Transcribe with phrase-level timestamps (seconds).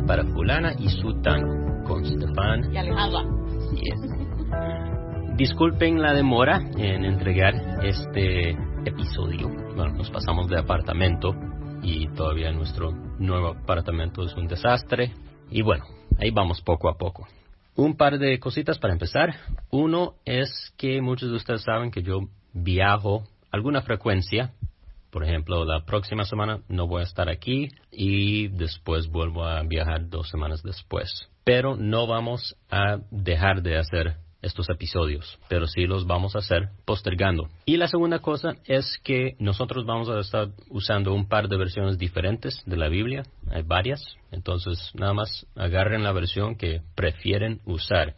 [0.00, 3.24] Para fulana y sutano con Stefan y Alejandra.
[3.74, 5.36] Yes.
[5.36, 7.54] Disculpen la demora en entregar
[7.84, 8.52] este
[8.86, 9.48] episodio.
[9.76, 11.34] Bueno, nos pasamos de apartamento
[11.82, 15.12] y todavía nuestro nuevo apartamento es un desastre.
[15.50, 15.84] Y bueno,
[16.18, 17.28] ahí vamos poco a poco.
[17.76, 19.34] Un par de cositas para empezar.
[19.70, 22.20] Uno es que muchos de ustedes saben que yo
[22.54, 24.52] viajo alguna frecuencia.
[25.12, 30.08] Por ejemplo, la próxima semana no voy a estar aquí y después vuelvo a viajar
[30.08, 31.28] dos semanas después.
[31.44, 36.70] Pero no vamos a dejar de hacer estos episodios, pero sí los vamos a hacer
[36.86, 37.50] postergando.
[37.66, 41.98] Y la segunda cosa es que nosotros vamos a estar usando un par de versiones
[41.98, 48.16] diferentes de la Biblia, hay varias, entonces nada más agarren la versión que prefieren usar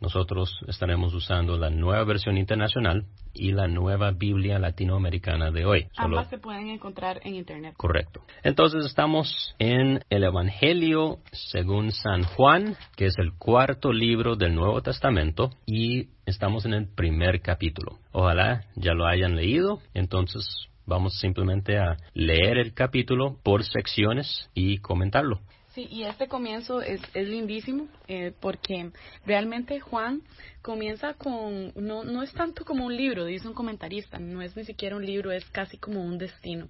[0.00, 5.86] nosotros estaremos usando la nueva versión internacional y la nueva Biblia latinoamericana de hoy.
[5.96, 7.74] Ambas se pueden encontrar en Internet.
[7.76, 8.22] Correcto.
[8.42, 14.82] Entonces estamos en el Evangelio según San Juan, que es el cuarto libro del Nuevo
[14.82, 17.98] Testamento, y estamos en el primer capítulo.
[18.12, 19.80] Ojalá ya lo hayan leído.
[19.94, 25.40] Entonces vamos simplemente a leer el capítulo por secciones y comentarlo.
[25.78, 28.90] Sí, y este comienzo es, lindísimo eh, porque
[29.24, 30.22] realmente Juan
[30.60, 34.64] comienza con, no, no es tanto como un libro, dice un comentarista, no es ni
[34.64, 36.68] siquiera un libro, es casi como un destino.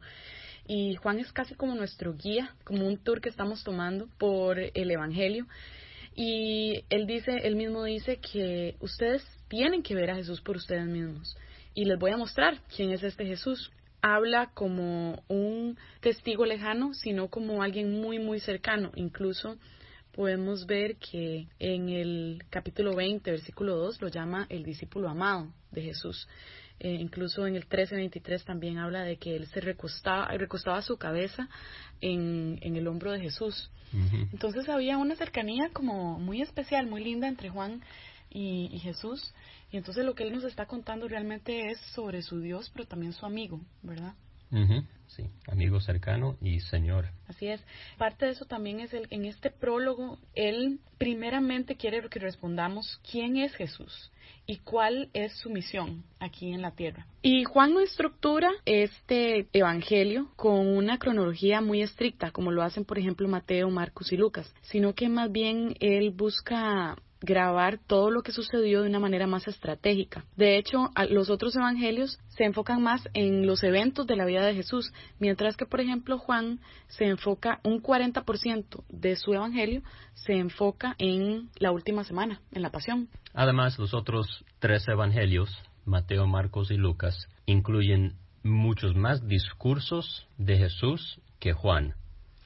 [0.66, 4.90] Y Juan es casi como nuestro guía, como un tour que estamos tomando por el
[4.90, 5.46] Evangelio.
[6.14, 10.84] Y él dice, él mismo dice que ustedes tienen que ver a Jesús por ustedes
[10.84, 11.34] mismos.
[11.72, 17.28] Y les voy a mostrar quién es este Jesús habla como un testigo lejano, sino
[17.28, 18.92] como alguien muy, muy cercano.
[18.94, 19.56] Incluso
[20.12, 25.82] podemos ver que en el capítulo 20, versículo 2, lo llama el discípulo amado de
[25.82, 26.28] Jesús.
[26.80, 31.48] Eh, incluso en el 13-23 también habla de que él se recostaba, recostaba su cabeza
[32.00, 33.70] en, en el hombro de Jesús.
[34.32, 37.82] Entonces había una cercanía como muy especial, muy linda entre Juan
[38.28, 39.32] y, y Jesús.
[39.70, 43.12] Y entonces lo que él nos está contando realmente es sobre su Dios, pero también
[43.12, 44.14] su amigo, ¿verdad?
[45.08, 47.06] Sí, amigo cercano y Señor.
[47.26, 47.62] Así es.
[47.98, 53.36] Parte de eso también es el, en este prólogo, él primeramente quiere que respondamos quién
[53.36, 54.10] es Jesús
[54.46, 57.06] y cuál es su misión aquí en la tierra.
[57.22, 62.98] Y Juan no estructura este evangelio con una cronología muy estricta, como lo hacen, por
[62.98, 68.32] ejemplo, Mateo, Marcos y Lucas, sino que más bien él busca grabar todo lo que
[68.32, 70.24] sucedió de una manera más estratégica.
[70.36, 74.54] De hecho, los otros evangelios se enfocan más en los eventos de la vida de
[74.54, 79.82] Jesús, mientras que, por ejemplo, Juan se enfoca un 40% de su evangelio
[80.14, 83.08] se enfoca en la última semana, en la pasión.
[83.34, 85.50] Además, los otros tres evangelios,
[85.84, 91.94] Mateo, Marcos y Lucas, incluyen muchos más discursos de Jesús que Juan.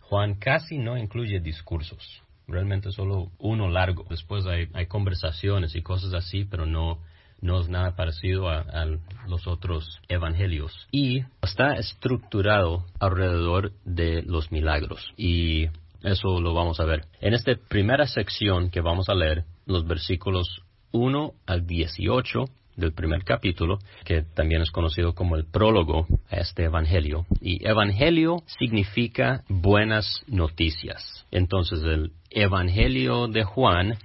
[0.02, 4.04] Juan casi no incluye discursos realmente solo uno largo.
[4.08, 6.98] Después hay, hay conversaciones y cosas así, pero no,
[7.40, 8.86] no es nada parecido a, a,
[9.26, 10.86] los otros evangelios.
[10.90, 15.12] Y está estructurado alrededor de los milagros.
[15.16, 15.66] Y
[16.02, 17.06] eso lo vamos a ver.
[17.20, 22.44] En esta primera sección que vamos a leer, los versículos 1 al 18,
[22.76, 27.26] del primer capítulo, que también es conocido como el prólogo a este Evangelio.
[27.40, 31.26] Y Evangelio significa buenas noticias.
[31.30, 33.98] Entonces el Evangelio de Juan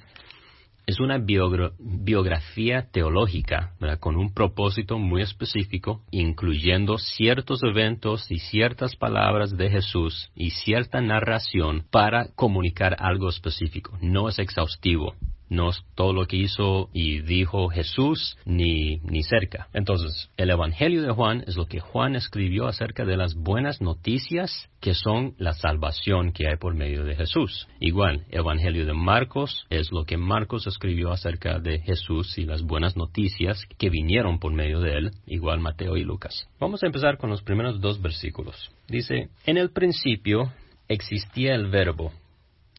[0.88, 9.58] es una biografía teológica con un propósito muy específico, incluyendo ciertos eventos y ciertas palabras
[9.58, 13.98] de Jesús y cierta narración para comunicar algo específico.
[14.02, 15.14] No es exhaustivo
[15.50, 19.68] no es todo lo que hizo y dijo Jesús ni, ni cerca.
[19.74, 24.70] Entonces, el Evangelio de Juan es lo que Juan escribió acerca de las buenas noticias
[24.80, 27.68] que son la salvación que hay por medio de Jesús.
[27.80, 32.96] Igual, Evangelio de Marcos es lo que Marcos escribió acerca de Jesús y las buenas
[32.96, 36.48] noticias que vinieron por medio de él, igual Mateo y Lucas.
[36.60, 38.72] Vamos a empezar con los primeros dos versículos.
[38.88, 40.52] Dice, en el principio
[40.88, 42.12] existía el verbo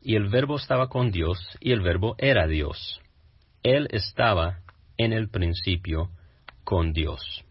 [0.03, 3.01] y el verbo estaba con Dios, y el verbo era Dios.
[3.63, 4.61] Él estaba
[4.97, 6.11] en el principio
[6.65, 7.45] con Dios.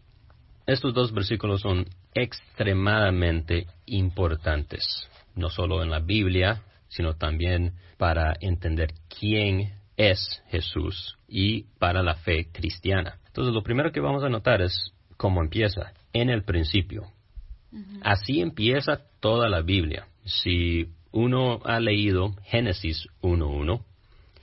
[0.66, 8.94] Estos dos versículos son extremadamente importantes, no solo en la Biblia, sino también para entender
[9.08, 13.18] quién es Jesús y para la fe cristiana.
[13.26, 17.12] Entonces, lo primero que vamos a notar es cómo empieza, en el principio.
[18.02, 20.06] Así empieza toda la Biblia.
[20.24, 23.80] Si uno ha leído Génesis 1.1,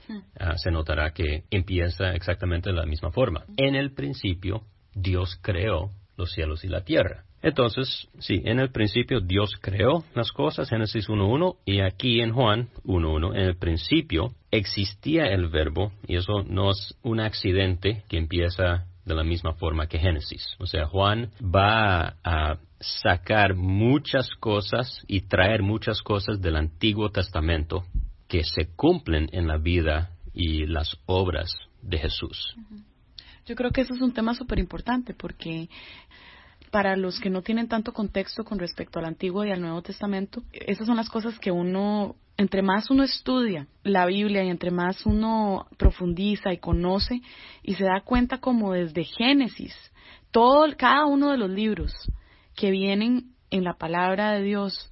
[0.08, 0.18] hmm.
[0.40, 3.46] ah, se notará que empieza exactamente de la misma forma.
[3.58, 4.64] En el principio,
[4.94, 7.24] Dios creó los cielos y la tierra.
[7.42, 12.70] Entonces, sí, en el principio Dios creó las cosas, Génesis 1.1, y aquí en Juan
[12.84, 18.86] 1.1, en el principio existía el verbo, y eso no es un accidente que empieza
[19.06, 20.56] de la misma forma que Génesis.
[20.60, 27.86] O sea, Juan va a sacar muchas cosas y traer muchas cosas del Antiguo Testamento
[28.28, 32.56] que se cumplen en la vida y las obras de Jesús.
[33.46, 35.70] Yo creo que eso es un tema súper importante porque
[36.72, 40.44] para los que no tienen tanto contexto con respecto al Antiguo y al Nuevo Testamento,
[40.52, 45.06] esas son las cosas que uno, entre más uno estudia la Biblia y entre más
[45.06, 47.22] uno profundiza y conoce
[47.64, 49.74] y se da cuenta como desde Génesis,
[50.32, 51.94] todo, cada uno de los libros
[52.56, 54.92] que vienen en la palabra de Dios,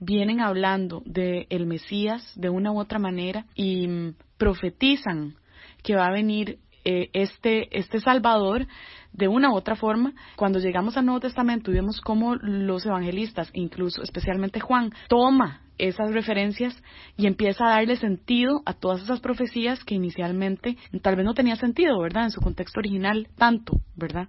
[0.00, 5.36] vienen hablando de el Mesías de una u otra manera y profetizan
[5.82, 8.66] que va a venir eh, este, este Salvador
[9.12, 13.50] de una u otra forma, cuando llegamos al Nuevo Testamento y vemos cómo los evangelistas,
[13.52, 16.76] incluso especialmente Juan, toma esas referencias
[17.16, 21.56] y empieza a darle sentido a todas esas profecías que inicialmente tal vez no tenía
[21.56, 22.24] sentido, ¿verdad?
[22.24, 24.28] En su contexto original tanto, ¿verdad?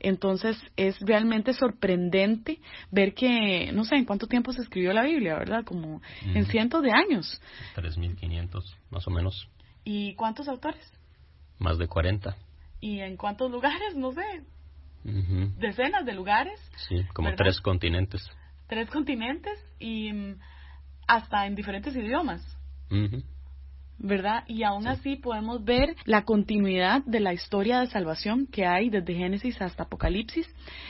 [0.00, 2.60] Entonces es realmente sorprendente
[2.90, 5.64] ver que, no sé, en cuánto tiempo se escribió la Biblia, ¿verdad?
[5.64, 7.40] Como en cientos de años.
[7.76, 9.48] 3.500, más o menos.
[9.84, 10.92] ¿Y cuántos autores?
[11.58, 12.36] Más de 40.
[12.80, 13.94] ¿Y en cuántos lugares?
[13.96, 14.44] No sé.
[15.58, 16.60] Decenas de lugares.
[16.88, 18.28] Sí, como tres continentes.
[18.66, 20.38] Tres continentes y mm,
[21.06, 22.42] hasta en diferentes idiomas.
[23.98, 24.44] ¿Verdad?
[24.46, 29.14] Y aún así podemos ver la continuidad de la historia de salvación que hay desde
[29.14, 30.46] Génesis hasta Apocalipsis,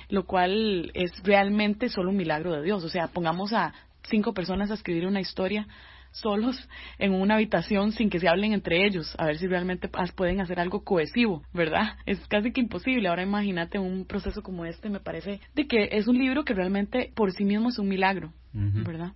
[0.08, 2.84] lo cual es realmente solo un milagro de Dios.
[2.84, 3.72] O sea, pongamos a
[4.08, 5.66] cinco personas a escribir una historia
[6.12, 6.68] solos
[6.98, 10.60] en una habitación sin que se hablen entre ellos, a ver si realmente pueden hacer
[10.60, 11.96] algo cohesivo, ¿verdad?
[12.06, 13.08] Es casi que imposible.
[13.08, 17.12] Ahora imagínate un proceso como este, me parece de que es un libro que realmente
[17.14, 19.12] por sí mismo es un milagro, ¿verdad?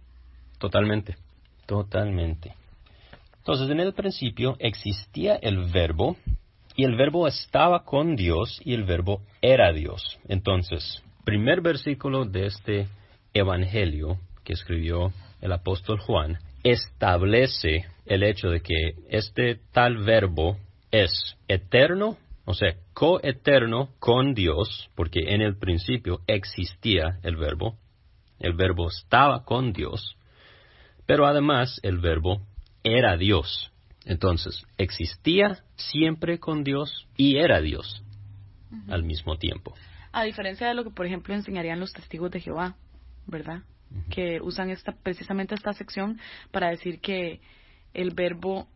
[0.58, 1.16] Totalmente,
[1.66, 2.54] totalmente.
[3.38, 6.16] Entonces, en el principio existía el verbo
[6.76, 10.20] y el verbo estaba con Dios y el verbo era Dios.
[10.28, 12.86] Entonces, primer versículo de este
[13.34, 20.58] evangelio que escribió el apóstol Juan establece el hecho de que este tal verbo
[20.90, 27.76] es eterno, o sea, coeterno con Dios, porque en el principio existía el verbo,
[28.38, 30.16] el verbo estaba con Dios,
[31.06, 32.42] pero además el verbo
[32.84, 33.70] era Dios.
[34.04, 38.02] Entonces, existía siempre con Dios y era Dios
[38.88, 39.74] al mismo tiempo.
[40.12, 42.76] A diferencia de lo que, por ejemplo, enseñarían los testigos de Jehová,
[43.26, 43.62] ¿verdad?
[44.10, 46.18] Que usan esta, precisamente esta sección
[46.50, 47.40] para decir que
[47.94, 48.68] el verbo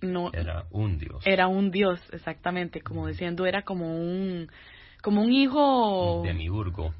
[0.00, 1.22] no era un dios.
[1.26, 4.48] era un dios exactamente como diciendo era como un
[5.02, 6.22] como un hijo.
[6.24, 6.92] Demiurgo.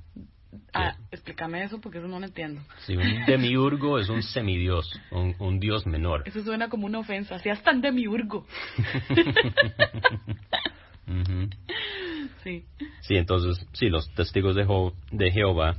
[0.73, 2.61] Ah explícame eso porque eso no lo entiendo.
[2.87, 6.23] Sí un demiurgo es un semidios un, dios menor.
[6.27, 8.47] Eso suena como una ofensa seas tan demiurgo.
[12.43, 12.65] Sí.
[13.03, 14.67] Sí entonces sí los testigos de,
[15.13, 15.77] de Jehová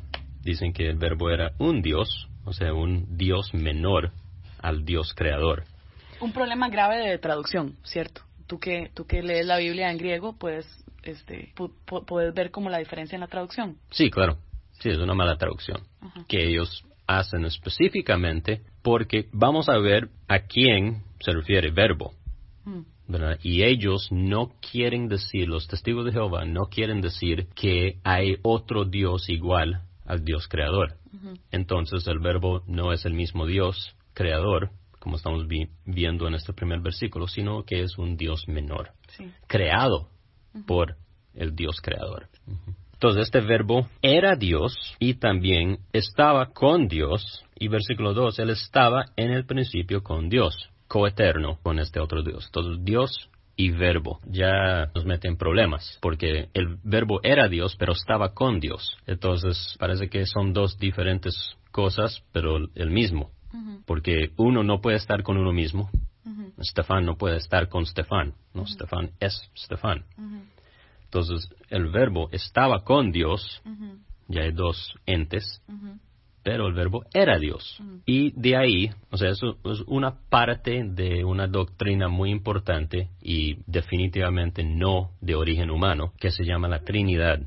[0.48, 4.12] dicen que el verbo era un Dios, o sea, un Dios menor
[4.60, 5.66] al Dios creador.
[6.22, 8.22] Un problema grave de traducción, ¿cierto?
[8.48, 10.66] Tú que, tú que lees la Biblia en griego, puedes,
[11.04, 11.54] este,
[12.08, 13.78] puedes ver como la diferencia en la traducción.
[13.92, 14.38] Sí, claro.
[14.80, 15.82] Sí, es una mala traducción
[16.28, 22.14] que ellos hacen específicamente porque vamos a ver a quién se refiere verbo.
[22.64, 22.82] Mm.
[23.42, 28.86] Y ellos no quieren decir, los testigos de Jehová no quieren decir que hay otro
[28.86, 30.96] Dios igual al Dios creador.
[31.52, 35.46] Entonces el verbo no es el mismo Dios creador, como estamos
[35.86, 38.92] viendo en este primer versículo, sino que es un Dios menor,
[39.48, 40.10] creado
[40.66, 40.96] por
[41.34, 42.30] el Dios creador.
[42.94, 47.44] Entonces este verbo era Dios y también estaba con Dios.
[47.60, 52.46] Y versículo 2, Él estaba en el principio con Dios, coeterno con este otro Dios.
[52.48, 58.34] Entonces Dios y verbo ya nos meten problemas, porque el verbo era Dios, pero estaba
[58.34, 58.96] con Dios.
[59.08, 63.32] Entonces parece que son dos diferentes cosas, pero el mismo,
[63.86, 65.90] porque uno no puede estar con uno mismo.
[66.60, 68.66] Stefan no puede estar con Stefan, ¿no?
[68.66, 70.06] Stefan es Stefan.
[71.04, 73.62] Entonces, el verbo estaba con Dios,
[74.28, 75.64] ya hay dos entes,
[76.48, 77.78] pero el verbo era Dios.
[78.06, 83.58] Y de ahí, o sea, eso es una parte de una doctrina muy importante y
[83.66, 87.42] definitivamente no de origen humano, que se llama la Trinidad.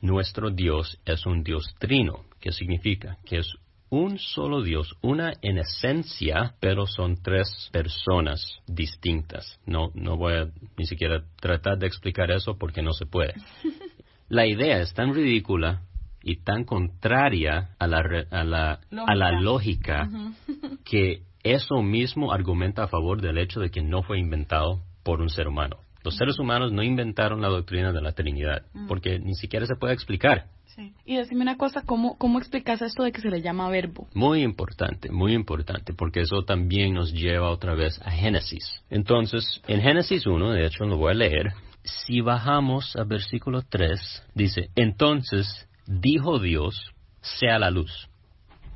[0.00, 3.54] Nuestro Dios es un Dios trino, que significa que es
[3.90, 9.60] un solo Dios, una en esencia, pero son tres personas distintas.
[9.66, 13.34] No, no voy a ni siquiera tratar de explicar eso porque no se puede.
[14.28, 15.84] La idea es tan ridícula
[16.22, 17.98] y tan contraria a la,
[18.30, 20.10] a la, lógica, a la lógica
[20.84, 25.30] que eso mismo argumenta a favor del hecho de que no fue inventado por un
[25.30, 25.76] ser humano.
[26.04, 29.94] Los seres humanos no inventaron la doctrina de la Trinidad, porque ni siquiera se puede
[29.94, 30.46] explicar.
[30.66, 30.94] Sí.
[31.04, 34.06] Y decime una cosa, ¿cómo, ¿cómo explicas esto de que se le llama verbo?
[34.14, 38.82] Muy importante, muy importante, porque eso también nos lleva otra vez a Génesis.
[38.90, 44.24] Entonces, en Génesis 1, de hecho lo voy a leer, si bajamos al versículo 3,
[44.34, 48.08] dice, entonces dijo Dios, sea la luz.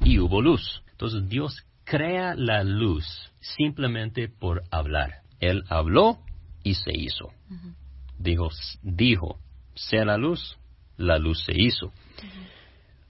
[0.00, 0.82] Y hubo luz.
[0.90, 3.04] Entonces Dios crea la luz
[3.40, 5.20] simplemente por hablar.
[5.40, 6.18] Él habló
[6.64, 7.28] y se hizo.
[8.18, 8.48] Dijo,
[8.82, 9.38] dijo,
[9.74, 10.58] sea la luz,
[10.96, 11.92] la luz se hizo.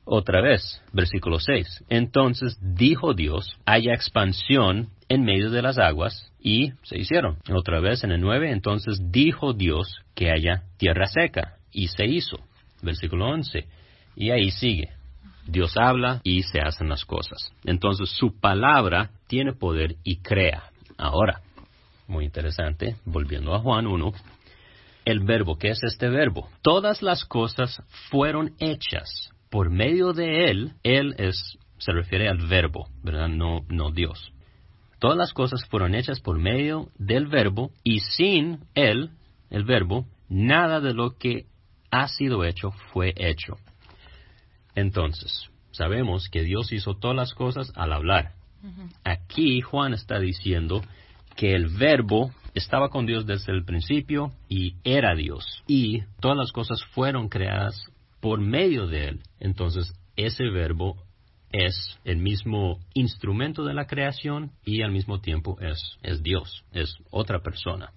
[0.04, 1.84] Otra vez, versículo 6.
[1.88, 7.38] Entonces dijo Dios, haya expansión en medio de las aguas, y se hicieron.
[7.54, 12.38] Otra vez en el 9, entonces dijo Dios que haya tierra seca, y se hizo.
[12.82, 13.68] Versículo 11.
[14.16, 14.90] Y ahí sigue.
[15.46, 17.52] Dios habla y se hacen las cosas.
[17.64, 20.64] Entonces su palabra tiene poder y crea.
[20.96, 21.40] Ahora,
[22.06, 24.12] muy interesante, volviendo a Juan 1,
[25.04, 26.48] el verbo, ¿qué es este verbo?
[26.62, 30.72] Todas las cosas fueron hechas por medio de él.
[30.84, 33.28] Él es, se refiere al verbo, ¿verdad?
[33.28, 34.32] No, no Dios.
[35.00, 39.10] Todas las cosas fueron hechas por medio del verbo y sin él,
[39.50, 41.46] el verbo, nada de lo que
[41.90, 43.56] ha sido hecho fue hecho.
[44.74, 48.32] Entonces, sabemos que Dios hizo todas las cosas al hablar.
[49.04, 50.82] Aquí Juan está diciendo
[51.36, 55.62] que el verbo estaba con Dios desde el principio y era Dios.
[55.66, 57.82] Y todas las cosas fueron creadas
[58.20, 59.20] por medio de él.
[59.40, 60.96] Entonces, ese verbo
[61.50, 66.96] es el mismo instrumento de la creación y al mismo tiempo es, es Dios, es
[67.10, 67.92] otra persona.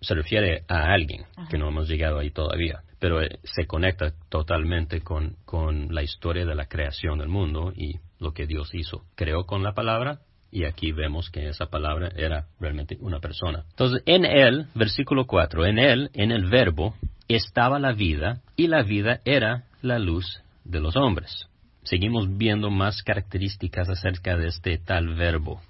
[0.00, 5.00] Se refiere a alguien que no hemos llegado ahí todavía pero eh, se conecta totalmente
[5.00, 9.02] con, con la historia de la creación del mundo y lo que Dios hizo.
[9.16, 10.20] Creó con la palabra
[10.52, 13.64] y aquí vemos que esa palabra era realmente una persona.
[13.70, 16.94] Entonces, en él, versículo 4, en él, en el verbo,
[17.28, 21.48] estaba la vida y la vida era la luz de los hombres.
[21.82, 25.62] Seguimos viendo más características acerca de este tal verbo.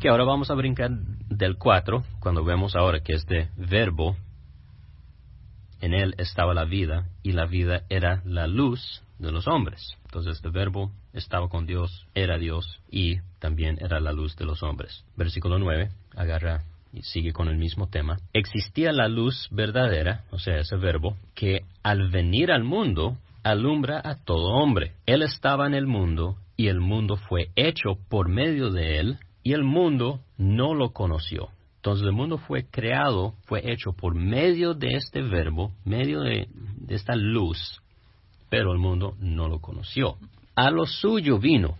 [0.00, 0.90] Que ahora vamos a brincar
[1.28, 4.16] del 4, cuando vemos ahora que este verbo
[5.84, 9.98] en él estaba la vida, y la vida era la luz de los hombres.
[10.06, 14.62] Entonces el verbo estaba con Dios, era Dios, y también era la luz de los
[14.62, 15.04] hombres.
[15.14, 18.16] Versículo 9, agarra y sigue con el mismo tema.
[18.32, 24.24] Existía la luz verdadera, o sea, ese verbo, que al venir al mundo alumbra a
[24.24, 24.92] todo hombre.
[25.04, 29.52] Él estaba en el mundo, y el mundo fue hecho por medio de él, y
[29.52, 31.50] el mundo no lo conoció.
[31.84, 36.48] Entonces el mundo fue creado, fue hecho por medio de este verbo, medio de,
[36.88, 37.82] esta luz,
[38.48, 40.16] pero el mundo no lo conoció.
[40.54, 41.76] A lo suyo vino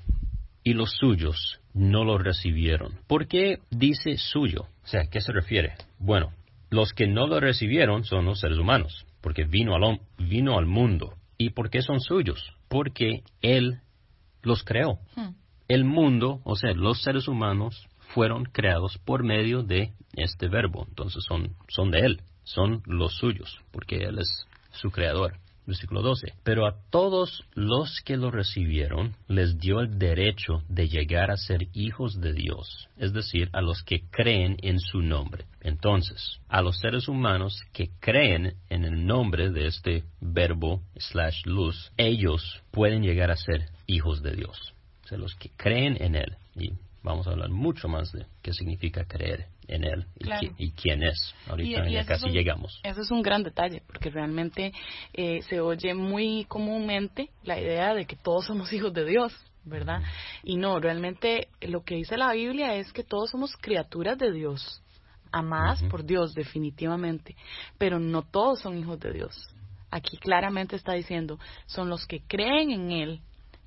[0.62, 2.99] y los suyos no lo recibieron.
[3.06, 4.66] ¿Por qué dice suyo?
[4.84, 5.73] O sea, ¿a qué se refiere?
[5.99, 6.34] Bueno,
[6.68, 11.14] los que no lo recibieron son los seres humanos, porque vino al, vino al mundo.
[11.38, 12.52] ¿Y por qué son suyos?
[12.68, 13.80] Porque Él
[14.42, 14.99] los creó.
[15.16, 15.30] Hmm.
[15.66, 20.87] El mundo, o sea, los seres humanos, fueron creados por medio de este verbo.
[20.88, 25.38] Entonces son, son de Él, son los suyos, porque Él es su creador.
[25.66, 26.35] Versículo 12.
[26.42, 31.68] Pero a todos los que lo recibieron les dio el derecho de llegar a ser
[31.73, 35.47] hijos de Dios, es decir, a los que creen en su nombre.
[35.62, 41.90] Entonces, a los seres humanos que creen en el nombre de este verbo slash luz,
[41.97, 44.75] ellos pueden llegar a ser hijos de Dios.
[45.04, 46.37] O sea, los que creen en Él.
[46.56, 46.73] Y
[47.04, 50.06] vamos a hablar mucho más de qué significa creer en Él
[50.56, 51.34] y, quién es.
[51.46, 52.80] Ahorita ya casi llegamos.
[52.82, 54.73] Eso es un gran detalle, porque realmente
[55.12, 59.32] eh, se oye muy comúnmente la idea de que todos somos hijos de Dios.
[59.66, 60.02] ¿Verdad?
[60.42, 64.82] Y no, realmente lo que dice la Biblia es que todos somos criaturas de Dios,
[65.32, 67.34] amadas por Dios, definitivamente,
[67.78, 69.34] pero no todos son hijos de Dios.
[69.90, 73.20] Aquí claramente está diciendo, son los que creen en Él,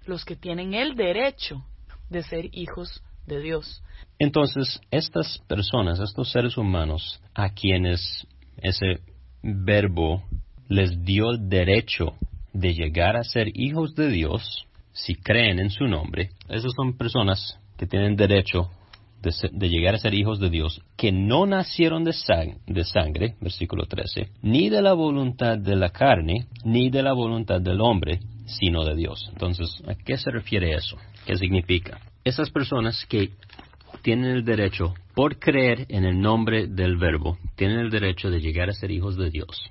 [0.06, 1.66] los que tienen el derecho
[2.12, 3.02] de ser hijos
[4.20, 8.26] Entonces, estas personas, estos seres humanos, a quienes
[8.58, 9.02] ese
[9.44, 10.24] verbo
[10.68, 12.16] les dio el derecho
[12.54, 17.60] de llegar a ser hijos de Dios, si creen en su nombre, esas son personas
[17.78, 18.72] que tienen derecho
[19.22, 22.14] de, llegar a ser hijos de Dios, que no nacieron de,
[22.68, 27.62] de sangre, versículo 13, ni de la voluntad de la carne, ni de la voluntad
[27.62, 29.28] del hombre, sino de Dios.
[29.32, 30.98] Entonces, ¿a qué se refiere eso?
[31.26, 32.00] ¿Qué significa?
[32.28, 33.32] Esas personas que
[34.02, 38.70] tienen el derecho, por creer en el nombre del verbo, tienen el derecho de llegar
[38.70, 39.70] a ser hijos de Dios.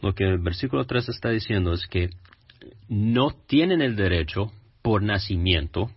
[0.00, 2.10] Lo que el versículo 3 está diciendo es que
[2.88, 5.90] no tienen el derecho por nacimiento,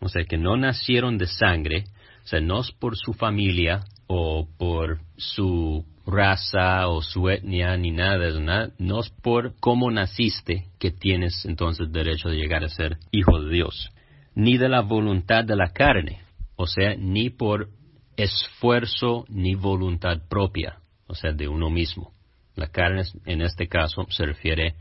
[0.00, 1.84] o sea, que no nacieron de sangre,
[2.24, 7.90] o sea, no es por su familia o por su raza o su etnia ni
[7.90, 13.40] nada no es por cómo naciste que tienes entonces derecho de llegar a ser hijo
[13.42, 13.90] de Dios,
[14.38, 16.20] ni de la voluntad de la carne,
[16.54, 17.70] o sea, ni por
[18.16, 20.78] esfuerzo ni voluntad propia,
[21.08, 22.12] o sea, de uno mismo.
[22.54, 24.76] La carne en este caso se refiere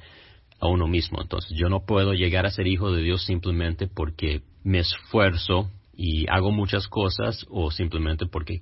[0.60, 1.20] a uno mismo.
[1.20, 6.30] Entonces yo no puedo llegar a ser hijo de Dios simplemente porque me esfuerzo y
[6.30, 8.62] hago muchas cosas o simplemente porque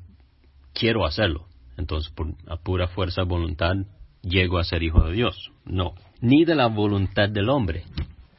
[0.73, 1.47] quiero hacerlo.
[1.75, 3.73] Entonces por a pura fuerza voluntad
[4.21, 5.51] llego a ser hijo de Dios.
[5.65, 7.83] No, ni de la voluntad del hombre.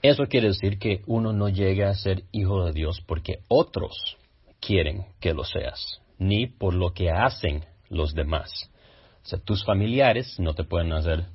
[0.02, 4.16] Eso quiere decir que uno no llega a ser hijo de Dios porque otros
[4.60, 8.50] quieren que lo seas, ni por lo que hacen los demás.
[9.24, 11.26] O sea, tus familiares no te pueden hacer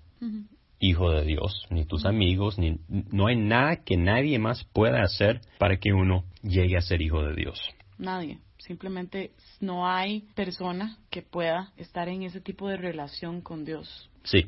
[0.80, 5.42] hijo de Dios, ni tus amigos, ni no hay nada que nadie más pueda hacer
[5.60, 7.60] para que uno llegue a ser hijo de Dios.
[7.98, 8.40] Nadie.
[8.58, 14.10] Simplemente no hay persona que pueda estar en ese tipo de relación con Dios.
[14.24, 14.46] Sí.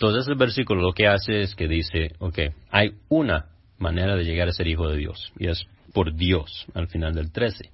[0.00, 2.38] Entonces el versículo lo que hace es que dice, ok,
[2.70, 6.88] hay una manera de llegar a ser hijo de Dios, y es por Dios, al
[6.88, 7.70] final del 13.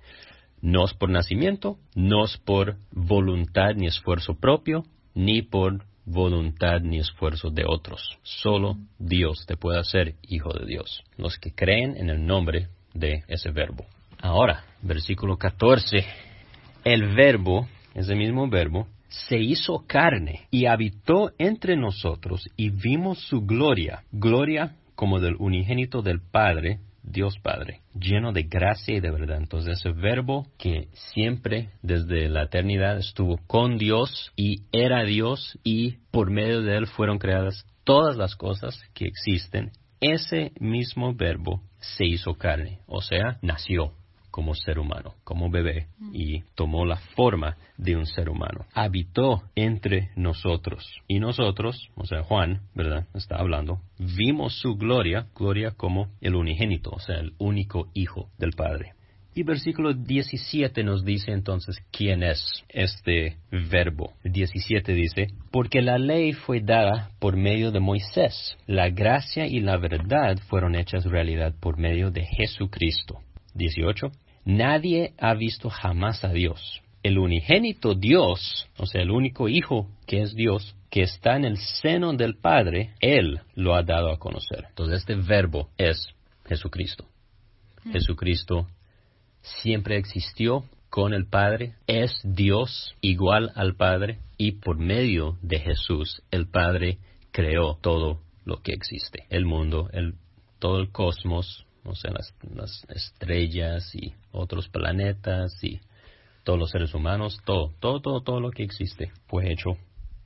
[0.61, 4.83] No es por nacimiento, no es por voluntad ni esfuerzo propio,
[5.14, 8.18] ni por voluntad ni esfuerzo de otros.
[8.25, 11.04] Solo Dios te puede hacer hijo de Dios.
[11.16, 13.87] Los que creen en el nombre de ese verbo.
[14.21, 16.04] Ahora, versículo 14.
[16.83, 18.88] El verbo, ese mismo verbo,
[19.28, 26.02] se hizo carne y habitó entre nosotros y vimos su gloria, gloria como del unigénito
[26.02, 29.38] del Padre, Dios Padre, lleno de gracia y de verdad.
[29.38, 35.99] Entonces ese verbo que siempre desde la eternidad estuvo con Dios y era Dios y
[36.10, 42.04] por medio de él fueron creadas todas las cosas que existen, ese mismo verbo se
[42.04, 43.93] hizo carne, o sea, nació
[44.36, 48.66] como ser humano, como bebé, y tomó la forma de un ser humano.
[48.75, 50.84] Habitó entre nosotros.
[51.08, 53.06] Y nosotros, o sea, Juan, ¿verdad?
[53.14, 58.50] Está hablando, vimos su gloria, gloria como el unigénito, o sea, el único hijo del
[58.52, 58.92] Padre.
[59.34, 64.12] Y versículo 17 nos dice entonces quién es este verbo.
[64.22, 69.78] 17 dice, porque la ley fue dada por medio de Moisés, la gracia y la
[69.78, 73.20] verdad fueron hechas realidad por medio de Jesucristo.
[73.56, 74.10] 18.
[74.47, 76.80] Nadie ha visto jamás a Dios.
[77.02, 81.59] El unigénito Dios, o sea, el único Hijo que es Dios, que está en el
[81.59, 84.67] seno del Padre, Él lo ha dado a conocer.
[84.69, 86.09] Entonces este verbo es
[86.47, 87.06] Jesucristo.
[87.85, 87.93] Mm.
[87.93, 88.69] Jesucristo
[89.43, 96.23] siempre existió con el Padre, es Dios igual al Padre y por medio de Jesús
[96.30, 96.99] el Padre
[97.32, 100.15] creó todo lo que existe, el mundo, el,
[100.61, 105.80] todo el cosmos, o sea, las, estrellas y otros planetas y
[106.44, 109.76] todos los seres humanos, todo, todo, todo, todo lo que existe fue hecho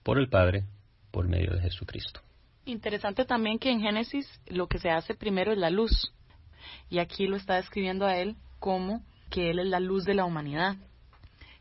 [0.03, 0.65] por el Padre
[1.11, 2.21] por medio de Jesucristo.
[2.65, 6.13] Interesante también que en Génesis lo que se hace primero es la luz.
[6.89, 10.25] Y aquí lo está describiendo a él como que él es la luz de la
[10.25, 10.77] humanidad.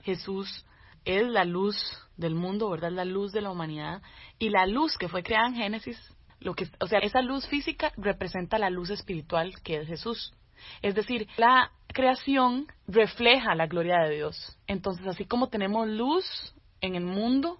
[0.03, 0.65] Jesús
[1.05, 1.75] es la luz
[2.17, 2.91] del mundo, ¿verdad?
[2.91, 4.01] La luz de la humanidad.
[4.37, 5.97] Y la luz que fue creada en Génesis
[6.39, 10.33] lo que, o sea, esa luz física representa la luz espiritual que es Jesús.
[10.81, 14.57] Es decir, la creación refleja la gloria de Dios.
[14.67, 16.25] Entonces, así como tenemos luz
[16.81, 17.59] en el mundo,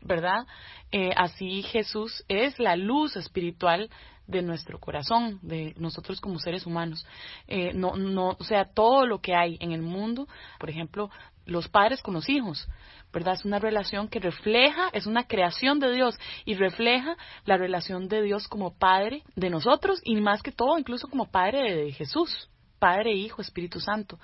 [0.00, 0.46] ¿verdad?
[0.92, 3.90] Eh, así Jesús es la luz espiritual
[4.26, 7.06] de nuestro corazón, de nosotros como seres humanos.
[7.46, 11.10] Eh, no, no, o sea, todo lo que hay en el mundo, por ejemplo,
[11.46, 12.68] los padres con los hijos,
[13.12, 13.34] ¿verdad?
[13.34, 18.22] Es una relación que refleja, es una creación de Dios y refleja la relación de
[18.22, 22.48] Dios como Padre de nosotros y más que todo incluso como Padre de Jesús.
[22.78, 24.18] Padre, Hijo, Espíritu Santo.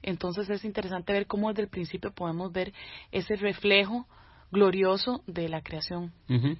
[0.00, 2.72] Entonces es interesante ver cómo desde el principio podemos ver
[3.12, 4.06] ese reflejo
[4.50, 6.12] glorioso de la creación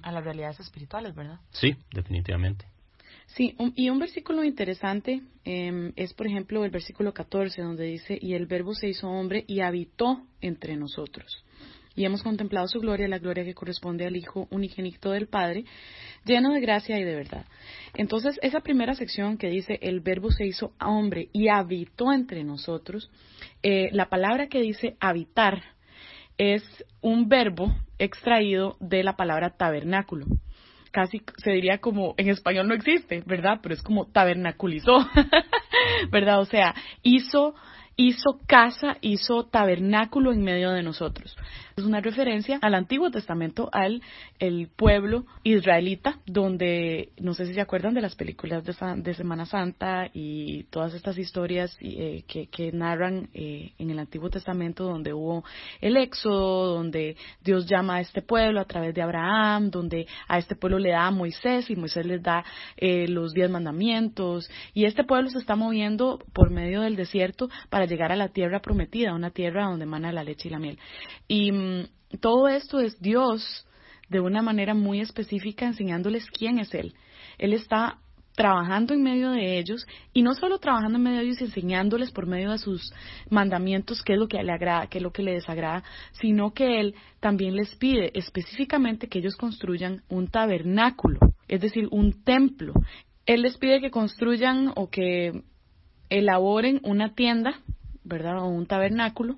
[0.03, 1.39] a las realidades espirituales, ¿verdad?
[1.51, 2.67] Sí, definitivamente.
[3.27, 8.33] Sí, y un versículo interesante em, es, por ejemplo, el versículo 14, donde dice, y
[8.33, 11.43] el verbo se hizo hombre y habitó entre nosotros
[11.97, 15.65] y hemos contemplado su gloria, la gloria que corresponde al Hijo unigénito del Padre,
[16.25, 17.45] lleno de gracia y de verdad.
[17.95, 23.09] Entonces, esa primera sección que dice, el verbo se hizo hombre y habitó entre nosotros,
[23.63, 25.63] eh, la palabra que dice habitar
[26.37, 26.63] es
[27.01, 30.27] un verbo extraído de la palabra tabernáculo
[30.97, 33.59] casi se diría como en español no existe, ¿verdad?
[33.61, 34.97] Pero es como tabernaculizó,
[36.11, 36.39] ¿verdad?
[36.39, 37.53] O sea, hizo
[37.95, 41.37] hizo casa, hizo tabernáculo en medio de nosotros.
[41.77, 44.01] Es una referencia al Antiguo Testamento, al
[44.39, 50.09] el pueblo israelita, donde no sé si se acuerdan de las películas de, Semana Santa
[50.11, 55.43] y todas estas historias eh, que, narran eh, en el Antiguo Testamento, donde hubo
[55.79, 60.55] el éxodo, donde Dios llama a este pueblo a través de Abraham, donde a este
[60.55, 62.43] pueblo le da a Moisés y Moisés les da
[62.75, 67.85] eh, los diez mandamientos y este pueblo se está moviendo por medio del desierto para
[67.85, 70.79] llegar a la tierra prometida, una tierra donde emana la leche y la miel.
[71.27, 73.65] Y mm, todo esto es Dios
[74.09, 76.93] de una manera muy específica enseñándoles quién es Él.
[77.37, 77.99] Él está
[78.37, 82.27] trabajando en medio de ellos y no solo trabajando en medio de ellos enseñándoles por
[82.27, 82.93] medio de sus
[83.31, 86.79] mandamientos qué es lo que le agrada, qué es lo que le desagrada, sino que
[86.79, 92.73] Él también les pide específicamente que ellos construyan un tabernáculo, es decir, un templo.
[93.25, 95.41] Él les pide que construyan o que
[96.09, 97.59] elaboren una tienda,
[98.03, 98.43] ¿verdad?
[98.43, 99.37] O un tabernáculo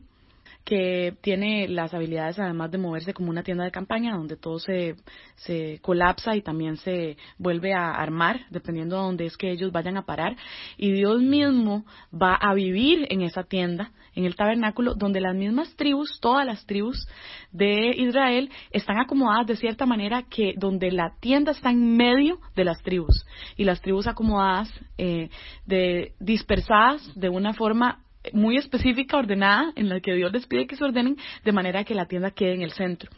[0.64, 4.96] que tiene las habilidades además de moverse como una tienda de campaña donde todo se,
[5.36, 9.98] se colapsa y también se vuelve a armar dependiendo de dónde es que ellos vayan
[9.98, 10.36] a parar.
[10.78, 15.76] Y Dios mismo va a vivir en esa tienda en el tabernáculo donde las mismas
[15.76, 17.08] tribus, todas las tribus
[17.52, 22.66] de Israel están acomodadas de cierta manera que donde la tienda está en medio de
[22.66, 23.26] las tribus.
[23.56, 25.30] Y las tribus acomodadas eh,
[25.66, 30.76] de dispersadas de una forma muy específica, ordenada, en la que Dios les pide que
[30.76, 33.10] se ordenen de manera que la tienda quede en el centro.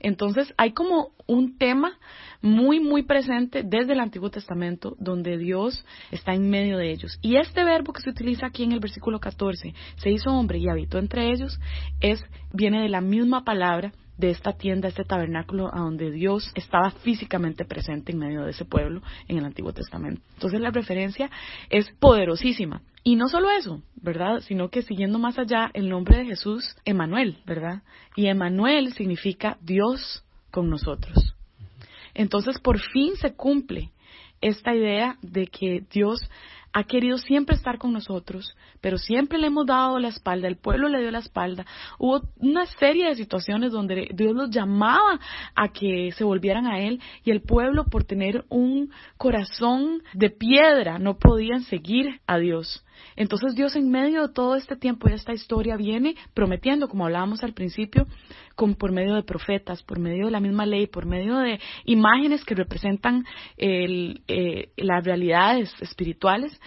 [0.00, 1.98] Entonces hay como un tema
[2.40, 7.18] muy, muy presente desde el Antiguo Testamento donde Dios está en medio de ellos.
[7.20, 10.68] Y este verbo que se utiliza aquí en el versículo 14, se hizo hombre y
[10.68, 11.58] habitó entre ellos,
[12.00, 16.90] es, viene de la misma palabra de esta tienda, este tabernáculo a donde Dios estaba
[16.90, 20.20] físicamente presente en medio de ese pueblo en el Antiguo Testamento.
[20.34, 21.30] Entonces la referencia
[21.70, 22.82] es poderosísima.
[23.04, 24.40] Y no solo eso, ¿verdad?
[24.40, 27.82] Sino que siguiendo más allá el nombre de Jesús, Emanuel, ¿verdad?
[28.16, 31.34] Y Emanuel significa Dios con nosotros.
[32.12, 33.92] Entonces por fin se cumple
[34.40, 36.20] esta idea de que Dios
[36.72, 40.88] ha querido siempre estar con nosotros, pero siempre le hemos dado la espalda, el pueblo
[40.88, 41.66] le dio la espalda.
[41.98, 45.18] Hubo una serie de situaciones donde Dios los llamaba
[45.54, 50.98] a que se volvieran a Él y el pueblo por tener un corazón de piedra
[50.98, 52.84] no podían seguir a Dios.
[53.16, 57.42] Entonces Dios en medio de todo este tiempo y esta historia viene prometiendo, como hablábamos
[57.42, 58.06] al principio,
[58.78, 62.54] por medio de profetas, por medio de la misma ley, por medio de imágenes que
[62.54, 63.24] representan
[63.56, 66.60] eh, las realidades espirituales,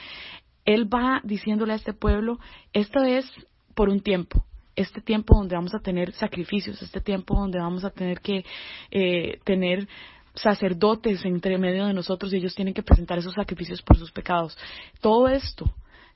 [0.65, 2.39] Él va diciéndole a este pueblo,
[2.73, 3.29] esto es
[3.75, 7.89] por un tiempo, este tiempo donde vamos a tener sacrificios, este tiempo donde vamos a
[7.89, 8.45] tener que
[8.91, 9.87] eh, tener
[10.33, 14.57] sacerdotes entre medio de nosotros y ellos tienen que presentar esos sacrificios por sus pecados.
[15.01, 15.65] Todo esto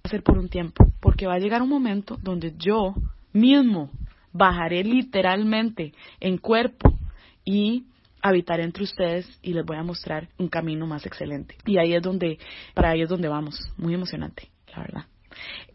[0.06, 2.96] a ser por un tiempo, porque va a llegar un momento donde yo
[3.34, 3.92] mismo
[4.32, 6.98] bajaré literalmente en cuerpo
[7.44, 7.86] y
[8.22, 11.56] habitaré entre ustedes y les voy a mostrar un camino más excelente.
[11.66, 12.40] Y ahí es donde,
[12.74, 13.60] para ahí es donde vamos.
[13.78, 15.06] Muy emocionante, la verdad.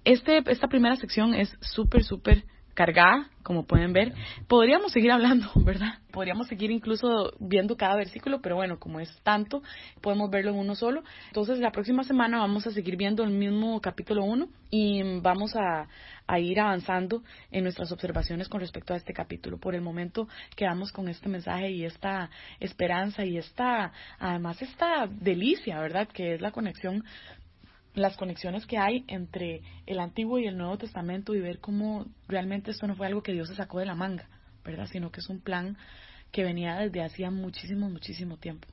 [0.04, 4.14] Este, esta primera sección es súper, súper cargada, como pueden ver.
[4.48, 5.94] Podríamos seguir hablando, ¿verdad?
[6.12, 9.62] Podríamos seguir incluso viendo cada versículo, pero bueno, como es tanto,
[10.00, 11.02] podemos verlo en uno solo.
[11.28, 15.88] Entonces, la próxima semana vamos a seguir viendo el mismo capítulo 1 y vamos a,
[16.38, 19.58] ir avanzando en nuestras observaciones con respecto a este capítulo.
[19.58, 22.30] Por el momento quedamos con este mensaje y esta
[22.60, 26.06] esperanza y esta, además, esta delicia, ¿verdad?
[26.06, 27.04] Que es la conexión
[27.94, 32.70] las conexiones que hay entre el Antiguo y el Nuevo Testamento y ver cómo realmente
[32.70, 34.28] esto no fue algo que Dios se sacó de la manga,
[34.64, 34.86] ¿verdad?
[34.86, 35.76] Sino que es un plan
[36.30, 38.68] que venía desde hacía muchísimo, muchísimo tiempo.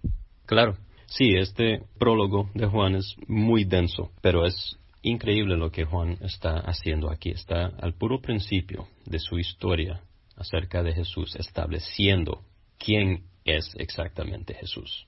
[0.45, 0.77] Claro,
[1.07, 6.59] sí, este prólogo de Juan es muy denso, pero es increíble lo que Juan está
[6.59, 7.31] haciendo aquí.
[7.31, 10.01] Está al puro principio de su historia
[10.35, 12.43] acerca de Jesús, estableciendo
[12.77, 15.07] quién es exactamente Jesús.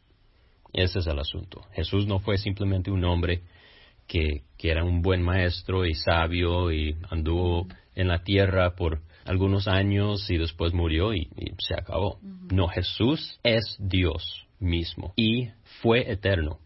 [0.73, 1.65] Ese es el asunto.
[1.73, 3.43] Jesús no fue simplemente un hombre
[4.09, 10.29] que, era un buen maestro y sabio y anduvo en la tierra por algunos años
[10.29, 12.19] y después murió y, se acabó.
[12.51, 15.49] No, Jesús es Dios mismo y
[15.81, 16.59] fue eterno.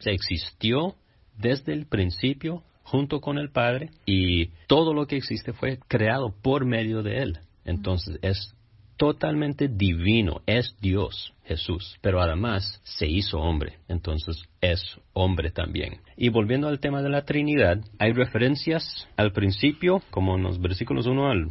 [0.00, 0.96] Se existió
[1.38, 6.64] desde el principio junto con el Padre y todo lo que existe fue creado por
[6.64, 7.38] medio de Él.
[7.64, 8.56] Entonces es
[9.00, 14.82] totalmente divino, es Dios, Jesús, pero además se hizo hombre, entonces es
[15.14, 16.02] hombre también.
[16.18, 21.06] Y volviendo al tema de la Trinidad, hay referencias al principio, como en los versículos
[21.06, 21.48] 1 al,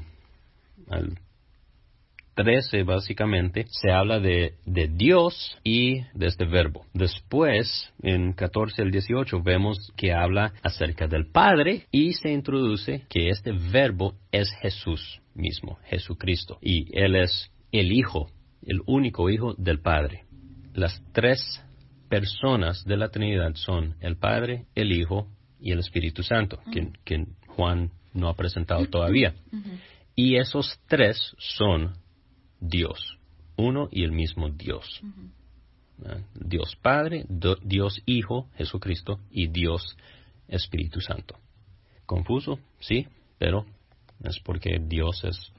[0.91, 1.17] al
[2.35, 6.85] 13 básicamente, se habla de, de, Dios y de este verbo.
[6.93, 13.29] Después, en 14 al 18, vemos que habla acerca del Padre y se introduce que
[13.29, 16.59] este verbo es Jesús mismo, Jesucristo.
[16.61, 18.29] Y Él es el Hijo,
[18.61, 20.25] el único Hijo del Padre.
[20.73, 21.63] Las tres
[22.09, 25.27] personas de la Trinidad son el Padre, el Hijo
[25.59, 29.33] y el Espíritu Santo, que, Juan no ha presentado todavía.
[30.15, 31.93] Y esos tres son
[32.59, 33.17] Dios,
[33.57, 35.01] uno y el mismo Dios.
[36.33, 37.25] Dios Padre,
[37.61, 39.97] Dios Hijo, Jesucristo, y Dios
[40.47, 41.35] Espíritu Santo.
[42.05, 43.65] Confuso, sí, pero
[44.23, 45.51] es porque Dios es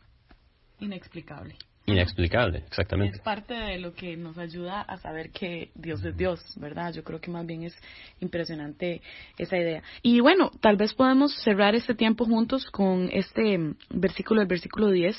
[0.81, 1.57] inexplicable.
[1.87, 3.17] Inexplicable, exactamente.
[3.17, 6.93] Es parte de lo que nos ayuda a saber que Dios es Dios, ¿verdad?
[6.93, 7.75] Yo creo que más bien es
[8.21, 9.03] impresionante
[9.39, 9.83] esa idea.
[10.03, 15.17] Y bueno, tal vez podemos cerrar este tiempo juntos con este versículo, el versículo 10,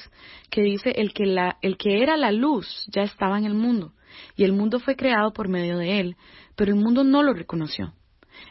[0.49, 3.93] que dice, el que, la, el que era la luz ya estaba en el mundo,
[4.35, 6.15] y el mundo fue creado por medio de él,
[6.55, 7.93] pero el mundo no lo reconoció.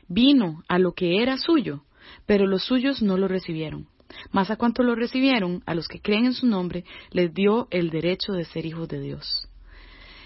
[0.09, 1.85] Vino a lo que era suyo,
[2.27, 3.89] pero los suyos no lo recibieron.
[4.33, 7.91] Mas a cuanto lo recibieron, a los que creen en su nombre, les dio el
[7.91, 9.49] derecho de ser hijos de Dios.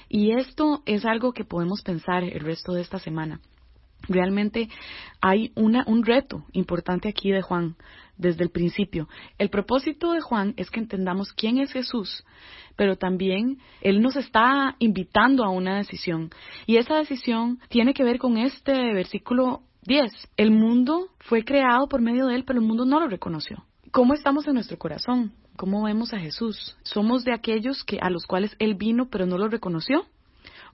[0.09, 3.41] Y esto es algo que podemos pensar el resto de esta semana.
[4.09, 4.69] Realmente
[5.21, 7.77] hay un reto importante aquí de Juan
[8.17, 9.09] desde el principio.
[9.39, 12.25] El propósito de Juan es que entendamos quién es Jesús,
[12.77, 16.31] pero también Él nos está invitando a una decisión.
[16.67, 20.13] Y esa decisión tiene que ver con este versículo 10.
[20.37, 23.65] El mundo fue creado por medio de Él, pero el mundo no lo reconoció.
[23.95, 25.31] ¿Cómo estamos en nuestro corazón?
[25.55, 26.77] ¿Cómo vemos a Jesús?
[26.83, 30.05] ¿Somos de aquellos que a los cuales Él vino pero no lo reconoció?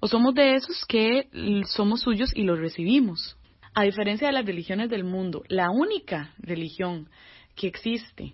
[0.00, 1.28] ¿O somos de esos que
[1.66, 3.36] somos suyos y los recibimos?
[3.74, 7.10] A diferencia de las religiones del mundo, la única religión
[7.56, 8.32] que existe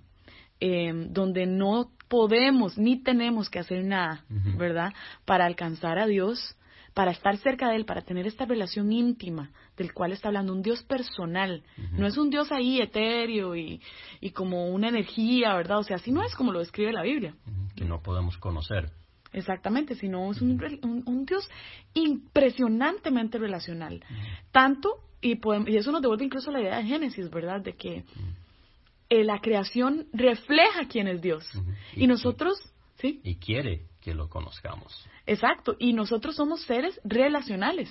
[0.61, 4.25] em, donde no podemos ni tenemos que hacer nada,
[4.57, 4.92] ¿verdad?
[5.25, 6.57] Para alcanzar a Dios
[6.97, 10.63] para estar cerca de Él, para tener esta relación íntima del cual está hablando, un
[10.63, 11.63] Dios personal.
[11.93, 13.83] No es un Dios ahí etéreo y,
[14.33, 15.81] como una energía, ¿verdad?
[15.81, 17.35] O sea, así no es como lo describe la Biblia.
[17.75, 18.89] Que no podemos conocer.
[19.35, 20.59] Exactamente, sino es un,
[21.05, 21.47] un, Dios
[21.93, 24.03] impresionantemente relacional.
[24.51, 25.39] Tanto, y,
[25.71, 27.61] y eso nos devuelve incluso la idea de Génesis, ¿verdad?
[27.61, 28.05] De que
[29.11, 31.45] eh, la creación refleja quién es Dios.
[31.95, 32.59] Y, nosotros,
[32.95, 33.21] ¿sí?
[33.23, 35.05] Y quiere que lo conozcamos.
[35.27, 37.90] Exacto, y nosotros somos seres relacionales,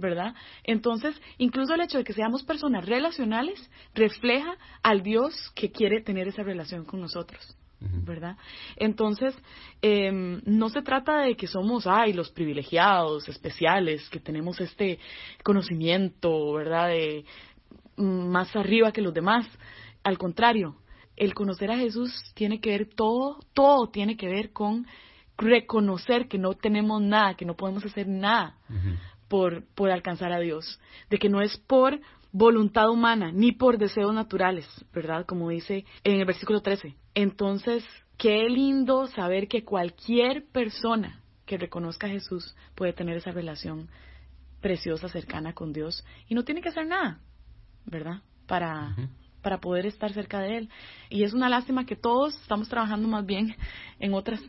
[0.00, 0.34] ¿verdad?
[0.64, 6.26] Entonces, incluso el hecho de que seamos personas relacionales refleja al Dios que quiere tener
[6.26, 7.56] esa relación con nosotros.
[7.80, 8.36] ¿verdad?
[8.76, 9.36] Entonces,
[9.82, 14.98] em, no se trata de que somos, ay, los privilegiados, especiales, que tenemos este
[15.44, 16.88] conocimiento, ¿verdad?
[16.88, 17.24] De
[17.96, 19.46] más arriba que los demás.
[20.02, 20.76] Al contrario,
[21.16, 24.86] el conocer a Jesús tiene que ver todo, todo tiene que ver con
[25.36, 28.56] reconocer que no tenemos nada, que no podemos hacer nada
[29.28, 32.00] por, por alcanzar a Dios, de que no es por
[32.32, 35.24] voluntad humana ni por deseos naturales, ¿verdad?
[35.26, 36.96] Como dice en el versículo 13.
[37.14, 37.84] Entonces,
[38.18, 43.88] qué lindo saber que cualquier persona que reconozca a Jesús puede tener esa relación
[44.60, 47.20] preciosa, cercana con Dios y no tiene que hacer nada,
[47.84, 48.22] ¿verdad?
[48.46, 48.96] Para,
[49.42, 50.70] para poder estar cerca de Él.
[51.10, 53.54] Y es una lástima que todos estamos trabajando más bien
[54.00, 54.40] en otras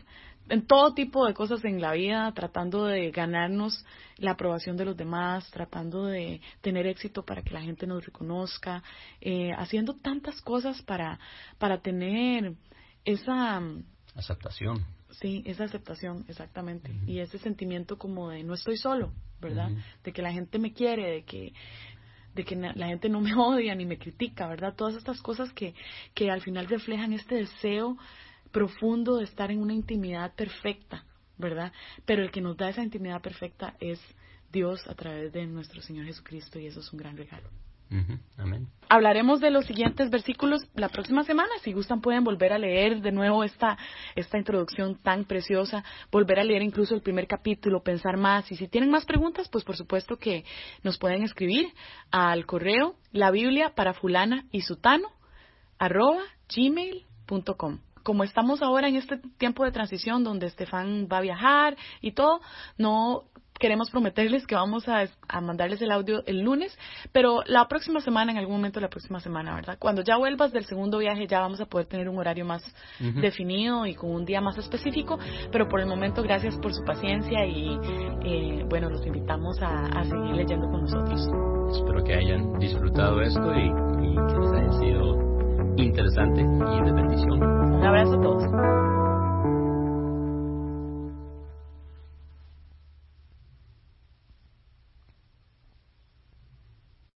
[0.49, 3.85] en todo tipo de cosas en la vida, tratando de ganarnos
[4.17, 8.83] la aprobación de los demás, tratando de tener éxito para que la gente nos reconozca,
[9.21, 11.19] eh, haciendo tantas cosas para,
[11.57, 12.53] para tener
[13.03, 13.61] esa
[14.15, 14.85] aceptación.
[15.11, 16.91] Sí, esa aceptación, exactamente.
[17.07, 19.69] Y ese sentimiento como de no estoy solo, ¿verdad?
[20.03, 21.53] De que la gente me quiere, de que
[22.35, 24.75] de que la gente no me odia ni me critica, ¿verdad?
[24.75, 25.73] Todas estas cosas que,
[26.13, 27.97] que al final reflejan este deseo
[28.55, 31.03] profundo de estar en una intimidad perfecta,
[31.37, 31.73] ¿verdad?
[32.05, 33.99] Pero el que nos da esa intimidad perfecta es
[34.49, 37.49] Dios a través de nuestro Señor Jesucristo y eso es un gran regalo.
[38.37, 38.67] Amén.
[38.87, 41.49] Hablaremos de los siguientes versículos la próxima semana.
[41.63, 43.77] Si gustan pueden volver a leer de nuevo esta,
[44.15, 48.49] esta introducción tan preciosa, volver a leer incluso el primer capítulo, pensar más.
[48.53, 50.45] Y si tienen más preguntas, pues por supuesto que
[50.81, 51.67] nos pueden escribir
[52.09, 55.09] al correo la Biblia para fulana y sutano
[55.77, 61.75] arroba gmail.com como estamos ahora en este tiempo de transición donde Estefan va a viajar
[62.01, 62.39] y todo,
[62.77, 63.23] no
[63.59, 65.07] queremos prometerles que vamos a,
[65.41, 66.77] mandarles el audio el lunes,
[67.11, 69.77] pero la próxima semana, en algún momento de la próxima semana, ¿verdad?
[69.79, 72.63] Cuando ya vuelvas del segundo viaje ya vamos a poder tener un horario más
[72.99, 75.17] definido y con un día más específico,
[75.51, 77.79] pero por el momento gracias por su paciencia y
[78.23, 81.21] eh, bueno, los invitamos a, seguir leyendo con nosotros.
[81.75, 85.24] Espero que hayan disfrutado esto y, y que les haya sido
[85.83, 87.43] interesante y de bendición.
[87.43, 89.04] Un abrazo a todos.